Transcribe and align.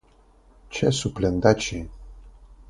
Ĉesu 0.77 1.11
plendaĉi. 1.19 1.83